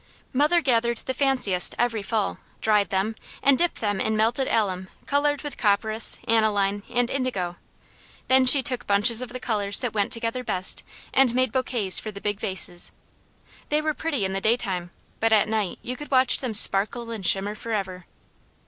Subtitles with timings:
[0.33, 3.13] Mother gathered the fanciest every fall, dried them,
[3.43, 7.57] and dipped them in melted alum coloured with copperas, aniline, and indigo.
[8.27, 10.81] Then she took bunches of the colours that went together best
[11.13, 12.91] and made bouquets for the big vases.
[13.69, 17.23] They were pretty in the daytime, but at night you could watch them sparkle and
[17.23, 18.07] shimmer forever.